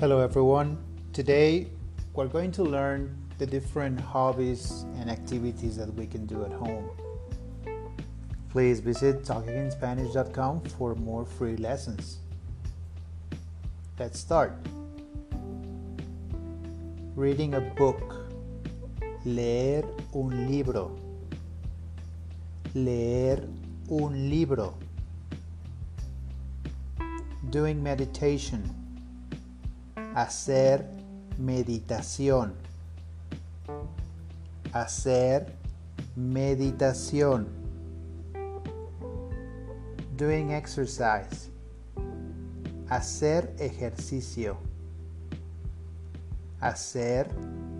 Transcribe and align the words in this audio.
Hello, 0.00 0.20
everyone. 0.20 0.78
Today 1.12 1.66
we're 2.14 2.28
going 2.28 2.52
to 2.52 2.62
learn 2.62 3.18
the 3.38 3.44
different 3.44 3.98
hobbies 3.98 4.84
and 4.94 5.10
activities 5.10 5.76
that 5.76 5.92
we 5.94 6.06
can 6.06 6.24
do 6.24 6.44
at 6.44 6.52
home. 6.52 6.88
Please 8.48 8.78
visit 8.78 9.24
talkagainspanish.com 9.24 10.60
for 10.78 10.94
more 10.94 11.24
free 11.24 11.56
lessons. 11.56 12.18
Let's 13.98 14.20
start. 14.20 14.52
Reading 17.16 17.54
a 17.54 17.60
book. 17.60 18.30
Leer 19.24 19.82
un 20.14 20.46
libro. 20.48 20.96
Leer 22.72 23.42
un 23.90 24.30
libro. 24.30 24.78
Doing 27.50 27.82
meditation 27.82 28.87
hacer 30.18 30.84
meditación, 31.38 32.52
hacer 34.72 35.54
meditación, 36.16 37.46
doing 40.16 40.50
exercise, 40.50 41.52
hacer 42.88 43.54
ejercicio, 43.60 44.56
hacer 46.58 47.28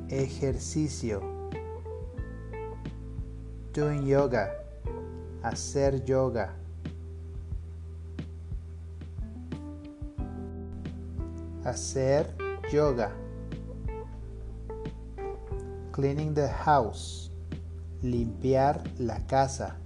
ejercicio, 0.09 1.21
doing 3.75 4.07
yoga, 4.07 4.55
hacer 5.43 6.05
yoga. 6.05 6.58
Hacer 11.65 12.35
yoga. 12.73 13.13
Cleaning 15.93 16.35
the 16.35 16.49
house. 16.49 17.31
Limpiar 18.03 18.83
la 18.99 19.27
casa. 19.27 19.77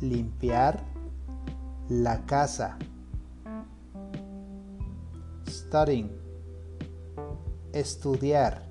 Limpiar 0.00 0.84
la 1.88 2.24
casa. 2.26 2.76
Studying. 5.46 6.10
Estudiar. 7.72 8.62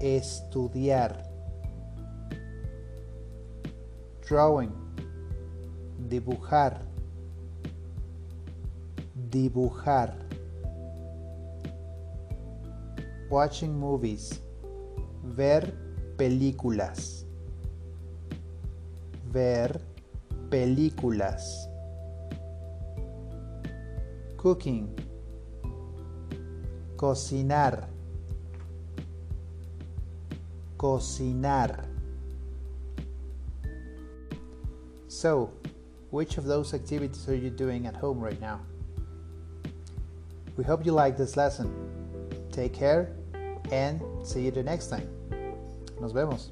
Estudiar. 0.00 1.30
Drawing. 4.26 4.72
Dibujar 6.08 6.93
dibujar. 9.34 10.14
Watching 13.28 13.76
movies. 13.76 14.40
Ver 15.24 15.74
películas. 16.16 17.26
Ver 19.32 19.80
películas. 20.50 21.68
Cooking. 24.36 24.94
Cocinar. 26.96 27.88
Cocinar. 30.76 31.88
So, 35.08 35.50
which 36.10 36.38
of 36.38 36.44
those 36.44 36.72
activities 36.72 37.28
are 37.28 37.34
you 37.34 37.50
doing 37.50 37.86
at 37.86 37.96
home 37.96 38.20
right 38.20 38.40
now? 38.40 38.60
We 40.56 40.64
hope 40.64 40.86
you 40.86 40.92
like 40.92 41.16
this 41.16 41.36
lesson. 41.36 41.72
Take 42.52 42.72
care 42.72 43.10
and 43.72 44.00
see 44.22 44.42
you 44.42 44.50
the 44.50 44.62
next 44.62 44.88
time. 44.88 45.08
Nos 46.00 46.12
vemos. 46.12 46.50